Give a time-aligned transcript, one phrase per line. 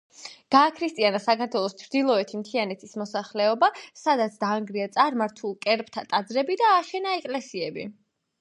[0.53, 3.69] გააქრისტიანა საქართველოს ჩრდილოეთი მთიანეთის მოსახლეობა,
[4.05, 7.91] სადაც დაანგრია წარმართულ კერპთა ტაძრები და ააშენა ეკლესიები.